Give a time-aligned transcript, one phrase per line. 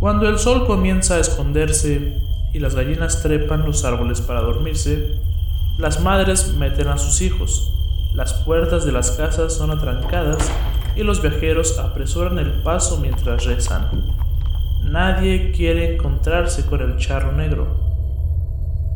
[0.00, 2.20] Cuando el sol comienza a esconderse
[2.52, 5.16] y las gallinas trepan los árboles para dormirse,
[5.76, 7.74] las madres meten a sus hijos,
[8.14, 10.38] las puertas de las casas son atrancadas
[10.94, 13.90] y los viajeros apresuran el paso mientras rezan.
[14.84, 17.66] Nadie quiere encontrarse con el charro negro.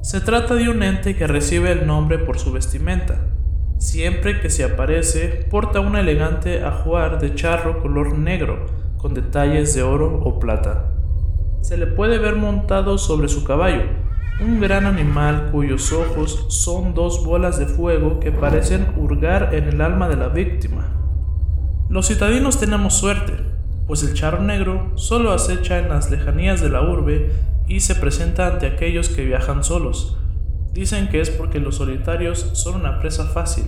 [0.00, 3.20] Se trata de un ente que recibe el nombre por su vestimenta.
[3.76, 9.82] Siempre que se aparece, porta un elegante ajuar de charro color negro, con detalles de
[9.82, 10.92] oro o plata.
[11.60, 13.82] Se le puede ver montado sobre su caballo,
[14.40, 19.80] un gran animal cuyos ojos son dos bolas de fuego que parecen hurgar en el
[19.80, 20.88] alma de la víctima.
[21.88, 23.32] Los citadinos tenemos suerte,
[23.86, 27.32] pues el charro negro solo acecha en las lejanías de la urbe
[27.66, 30.18] y se presenta ante aquellos que viajan solos.
[30.72, 33.64] Dicen que es porque los solitarios son una presa fácil,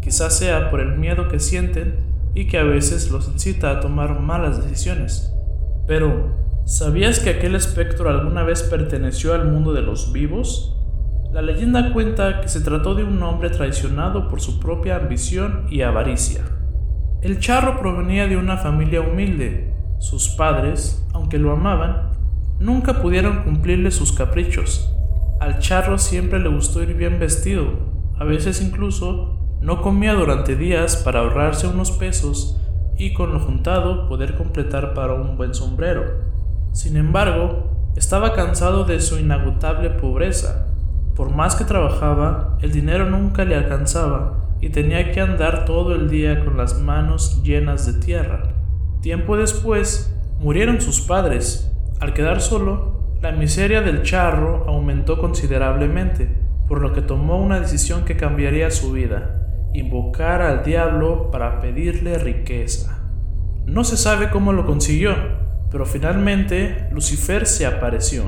[0.00, 4.20] quizás sea por el miedo que sienten y que a veces los incita a tomar
[4.20, 5.32] malas decisiones.
[5.86, 10.76] Pero, ¿sabías que aquel espectro alguna vez perteneció al mundo de los vivos?
[11.32, 15.82] La leyenda cuenta que se trató de un hombre traicionado por su propia ambición y
[15.82, 16.42] avaricia.
[17.22, 19.74] El charro provenía de una familia humilde.
[19.98, 22.12] Sus padres, aunque lo amaban,
[22.58, 24.94] nunca pudieron cumplirle sus caprichos.
[25.40, 27.64] Al charro siempre le gustó ir bien vestido,
[28.18, 32.58] a veces incluso no comía durante días para ahorrarse unos pesos
[32.96, 36.02] y con lo juntado poder completar para un buen sombrero.
[36.72, 40.66] Sin embargo, estaba cansado de su inagotable pobreza.
[41.14, 46.08] Por más que trabajaba, el dinero nunca le alcanzaba y tenía que andar todo el
[46.08, 48.54] día con las manos llenas de tierra.
[49.00, 56.30] Tiempo después, murieron sus padres al quedar solo, la miseria del charro aumentó considerablemente,
[56.66, 59.39] por lo que tomó una decisión que cambiaría su vida,
[59.72, 62.98] invocar al diablo para pedirle riqueza.
[63.66, 65.14] No se sabe cómo lo consiguió,
[65.70, 68.24] pero finalmente Lucifer se apareció.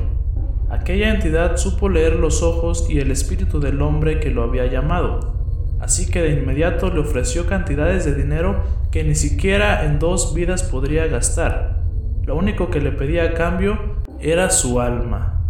[0.70, 5.34] Aquella entidad supo leer los ojos y el espíritu del hombre que lo había llamado,
[5.80, 10.62] así que de inmediato le ofreció cantidades de dinero que ni siquiera en dos vidas
[10.62, 11.82] podría gastar,
[12.24, 13.78] lo único que le pedía a cambio
[14.20, 15.40] era su alma.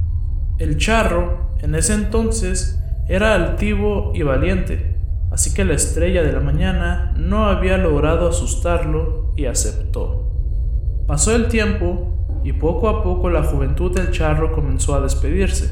[0.59, 4.97] El charro, en ese entonces, era altivo y valiente,
[5.33, 10.31] así que la estrella de la mañana no había logrado asustarlo y aceptó.
[11.07, 15.71] Pasó el tiempo y poco a poco la juventud del charro comenzó a despedirse.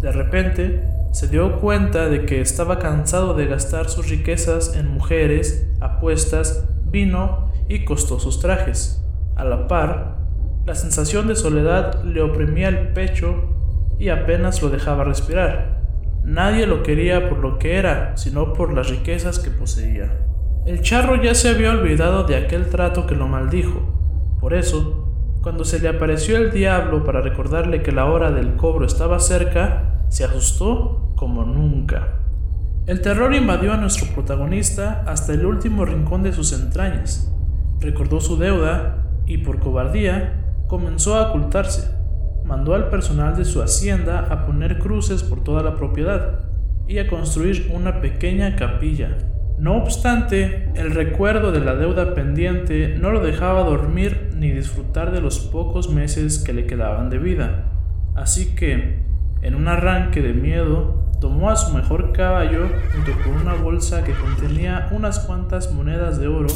[0.00, 5.66] De repente, se dio cuenta de que estaba cansado de gastar sus riquezas en mujeres,
[5.80, 9.02] apuestas, vino y costosos trajes.
[9.36, 10.18] A la par,
[10.66, 13.54] la sensación de soledad le oprimía el pecho
[13.98, 15.83] y apenas lo dejaba respirar.
[16.24, 20.10] Nadie lo quería por lo que era, sino por las riquezas que poseía.
[20.64, 24.36] El charro ya se había olvidado de aquel trato que lo maldijo.
[24.40, 25.06] Por eso,
[25.42, 30.06] cuando se le apareció el diablo para recordarle que la hora del cobro estaba cerca,
[30.08, 32.20] se asustó como nunca.
[32.86, 37.30] El terror invadió a nuestro protagonista hasta el último rincón de sus entrañas.
[37.80, 42.03] Recordó su deuda y por cobardía comenzó a ocultarse.
[42.44, 46.40] Mandó al personal de su hacienda a poner cruces por toda la propiedad
[46.86, 49.16] y a construir una pequeña capilla.
[49.58, 55.20] No obstante, el recuerdo de la deuda pendiente no lo dejaba dormir ni disfrutar de
[55.20, 57.64] los pocos meses que le quedaban de vida.
[58.14, 59.04] Así que,
[59.42, 64.12] en un arranque de miedo, tomó a su mejor caballo junto con una bolsa que
[64.12, 66.48] contenía unas cuantas monedas de oro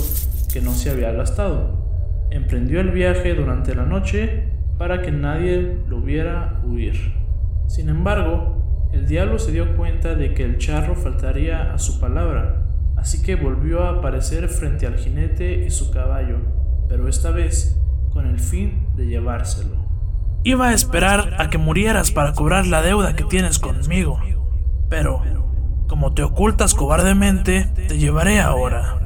[0.53, 1.89] que no se había gastado
[2.31, 4.45] emprendió el viaje durante la noche
[4.79, 7.13] para que nadie lo viera huir.
[7.67, 12.65] Sin embargo, el diablo se dio cuenta de que el charro faltaría a su palabra,
[12.97, 16.39] así que volvió a aparecer frente al jinete y su caballo,
[16.89, 17.79] pero esta vez
[18.11, 19.77] con el fin de llevárselo.
[20.45, 24.19] Iba a esperar a que murieras para cobrar la deuda que tienes conmigo,
[24.89, 25.23] pero
[25.89, 28.99] como te ocultas cobardemente, te llevaré ahora.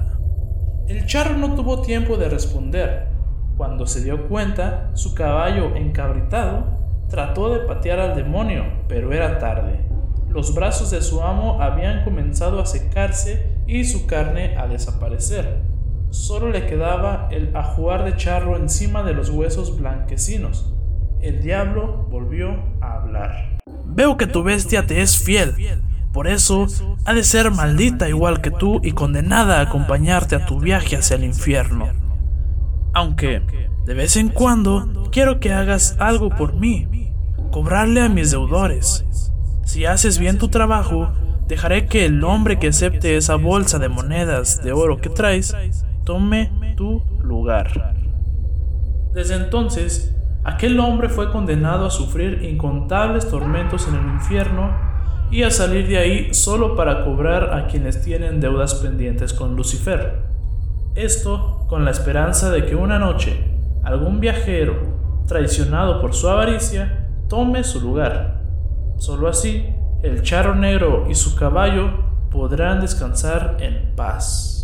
[0.89, 3.09] El charro no tuvo tiempo de responder,
[3.57, 6.65] cuando se dio cuenta, su caballo encabritado
[7.09, 9.81] trató de patear al demonio, pero era tarde.
[10.29, 15.61] Los brazos de su amo habían comenzado a secarse y su carne a desaparecer.
[16.09, 20.75] Solo le quedaba el ajuar de charro encima de los huesos blanquecinos.
[21.21, 23.59] El diablo volvió a hablar.
[23.85, 25.55] Veo que tu bestia te es fiel.
[26.13, 26.67] Por eso
[27.05, 31.17] ha de ser maldita igual que tú y condenada a acompañarte a tu viaje hacia
[31.17, 31.89] el infierno.
[32.95, 33.43] Aunque,
[33.87, 37.13] de vez en cuando, quiero que hagas algo por mí,
[37.51, 39.05] cobrarle a mis deudores.
[39.65, 41.11] Si haces bien tu trabajo,
[41.49, 45.55] dejaré que el hombre que acepte esa bolsa de monedas de oro que traes,
[46.05, 47.95] tome tu lugar.
[49.15, 54.71] Desde entonces, aquel hombre fue condenado a sufrir incontables tormentos en el infierno
[55.31, 60.32] y a salir de ahí solo para cobrar a quienes tienen deudas pendientes con Lucifer.
[60.95, 63.49] Esto con la esperanza de que una noche
[63.83, 64.77] algún viajero,
[65.27, 68.43] traicionado por su avaricia, tome su lugar.
[68.99, 69.67] Solo así,
[70.03, 71.91] el charro negro y su caballo
[72.31, 74.62] podrán descansar en paz.